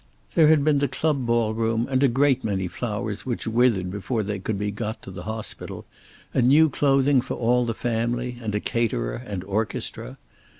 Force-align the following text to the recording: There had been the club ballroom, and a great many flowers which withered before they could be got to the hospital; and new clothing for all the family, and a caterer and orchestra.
There 0.33 0.47
had 0.47 0.63
been 0.63 0.79
the 0.79 0.87
club 0.87 1.27
ballroom, 1.27 1.87
and 1.87 2.01
a 2.01 2.07
great 2.07 2.43
many 2.43 2.67
flowers 2.67 3.23
which 3.23 3.45
withered 3.45 3.91
before 3.91 4.23
they 4.23 4.39
could 4.39 4.57
be 4.57 4.71
got 4.71 4.99
to 5.03 5.11
the 5.11 5.25
hospital; 5.29 5.85
and 6.33 6.47
new 6.47 6.71
clothing 6.71 7.21
for 7.21 7.35
all 7.35 7.67
the 7.67 7.75
family, 7.75 8.39
and 8.41 8.55
a 8.55 8.59
caterer 8.59 9.21
and 9.23 9.43
orchestra. 9.43 10.17